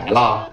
[0.00, 0.50] 来了，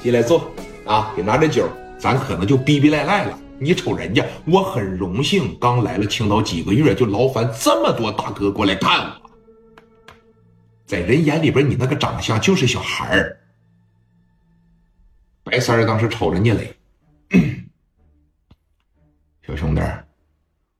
[0.00, 0.48] 进来坐
[0.84, 3.36] 啊，给拿点酒，咱可能就逼逼赖赖了。
[3.58, 9.30] 你瞅人家，我很荣幸，刚来了青岛几个月，就劳烦这么多大哥过来看我。
[10.84, 13.36] 在人眼里边，你那个长相就是小孩儿。
[15.42, 16.76] 白三儿当时瞅着聂磊，
[19.44, 19.82] 小兄弟，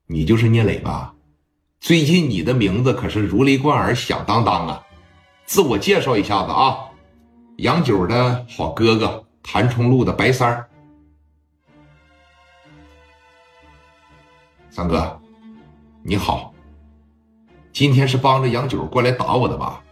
[0.06, 1.12] 你就是聂磊吧？
[1.80, 4.82] 最近你的名字可是如雷贯耳，响当当啊！
[5.44, 6.78] 自我介绍一下子啊，
[7.56, 10.68] 杨九的好哥哥，谭冲路的白三儿。
[14.68, 15.18] 三哥，
[16.02, 16.52] 你好。
[17.72, 19.82] 今天是帮着杨九过来打我的吧？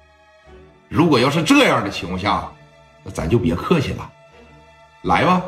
[0.91, 2.53] 如果要是这样的情况下，
[3.03, 4.13] 那咱就别客气了，
[5.05, 5.43] 来吧。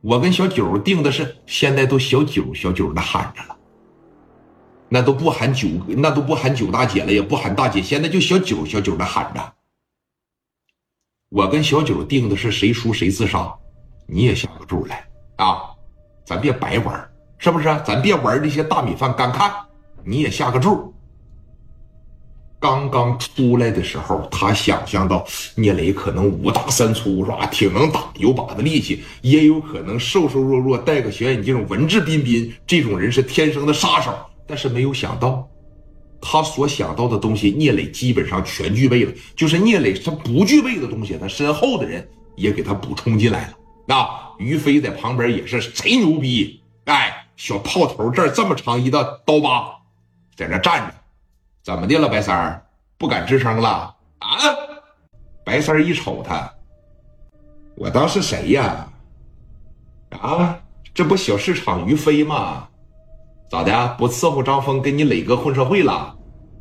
[0.00, 3.56] 我跟小九定的是，现在都小九小九的喊着了，
[4.88, 9.54] 那都不喊九，那都不喊九大姐了，也不喊大姐，现在就小九小九的喊着。
[11.30, 13.54] 我跟小九定的是谁输谁自杀，
[14.06, 15.60] 你也下个注来啊，
[16.24, 17.10] 咱别白玩。
[17.36, 17.64] 是不是？
[17.84, 19.52] 咱别玩这些大米饭干看，
[20.04, 20.92] 你也下个注。
[22.58, 27.46] 刚刚出来的时候，他想象到聂磊可能五大三粗是吧？
[27.46, 34.12] 挺能打，有把子力气，也有可能瘦瘦弱弱，戴个小眼镜，文质彬彬，这种人是天生的杀手。
[34.46, 35.46] 但是没有想到，
[36.30, 39.12] 他所想到的东西，聂磊基本上全具备了。
[39.34, 43.54] 就是聂磊他不具备的东西，他身后的人也给他补充进来了。
[43.86, 44.06] 那
[44.38, 47.24] 于飞在旁边也是贼牛逼，哎。
[47.38, 49.72] 小炮头这儿这么长一道刀疤，
[50.34, 50.94] 在那站着，
[51.62, 52.66] 怎么的了，白三儿
[52.98, 54.28] 不敢吱声了啊？
[55.44, 56.52] 白三儿一瞅他，
[57.76, 58.92] 我当是谁呀？
[60.20, 60.58] 啊，
[60.92, 62.66] 这不小市场于飞吗？
[63.48, 63.94] 咋的？
[63.96, 66.17] 不伺候张峰跟你磊哥混社会了？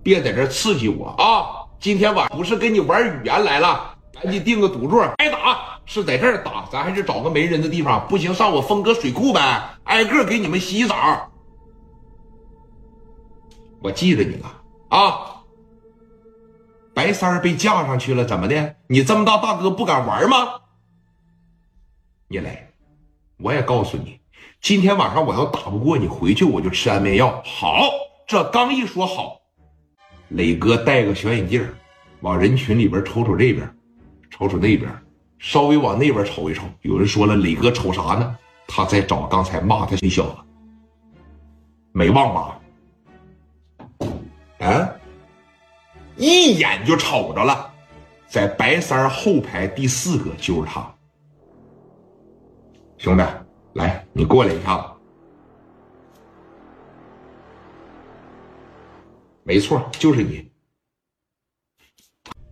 [0.07, 1.67] 别在这刺激我啊！
[1.81, 5.81] 今天晚不是跟你玩语言来了，赶紧定个赌注，挨打。
[5.85, 8.07] 是在这儿打，咱还是找个没人的地方。
[8.07, 11.29] 不行，上我峰哥水库呗，挨个给你们洗澡。
[13.81, 14.49] 我记着你了
[14.87, 15.43] 啊！
[16.93, 18.75] 白三儿被架上去了，怎么的？
[18.87, 20.53] 你这么大大哥不敢玩吗？
[22.29, 22.69] 聂磊，
[23.39, 24.21] 我也告诉你，
[24.61, 27.43] 今天晚上我要打不过你，回去我就吃安眠药。
[27.43, 27.89] 好，
[28.25, 29.41] 这刚一说好，
[30.29, 31.65] 磊哥戴个小眼镜，
[32.21, 33.69] 往人群里边瞅瞅这边，
[34.29, 34.91] 瞅瞅那边。
[35.39, 38.35] 稍微往那边瞅一瞅，有人说了：“磊哥瞅啥呢？
[38.67, 40.35] 他在找刚才骂他那小子，
[41.91, 42.59] 没忘吧？
[44.59, 44.89] 啊，
[46.15, 47.71] 一眼就瞅着了，
[48.27, 50.91] 在白三后排第四个就是他。
[52.97, 53.23] 兄弟，
[53.73, 54.83] 来，你过来一下子。
[59.47, 60.51] 没错，就是你。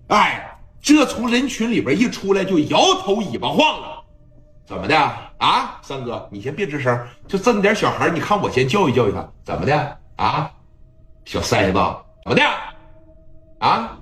[0.08, 0.42] 哎。”
[0.86, 4.04] 这从人群里边一出来就摇头尾巴晃了，
[4.68, 4.96] 怎么的
[5.40, 5.82] 啊？
[5.82, 10.52] 三哥，你先别吱声，就这么点小孩，你看我先教育教育他，怎么的啊？
[11.26, 11.80] 小塞子，
[12.24, 12.44] 怎么的
[13.58, 13.98] 啊？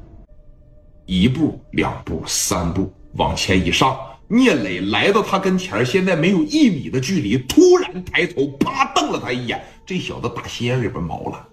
[1.05, 11.47] 一步两步三步往前一上，聂磊来到他跟前，现在没有一米的距离，突然抬头，啪瞪了他一眼，这小子打心眼里边毛了，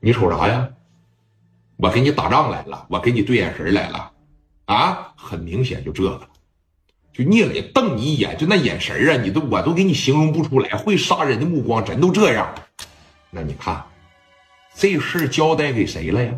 [0.00, 0.68] 你瞅啥呀？
[1.76, 4.12] 我给你打仗来了，我给你对眼神来了，
[4.66, 6.28] 啊，很明显就这个，
[7.12, 12.54] 就聂磊瞪你一眼，就那眼神啊，你都我都给你形容不出来，会杀人的目光真都这样。
[13.30, 13.84] 那你看，
[14.74, 16.32] 这事交代给谁了呀？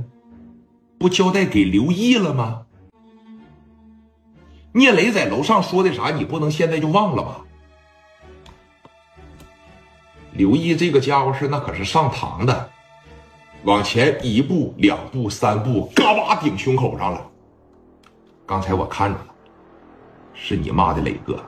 [0.98, 2.66] 不交代给刘毅了吗？
[4.72, 7.40] 聂磊在楼上说的啥，你不能现在就忘了吧？
[10.32, 12.70] 刘毅这个家伙是那可是上膛的。
[13.64, 17.30] 往前一步、两步、三步，嘎巴顶胸口上了。
[18.44, 19.26] 刚才我看着了，
[20.34, 21.40] 是你骂的磊哥。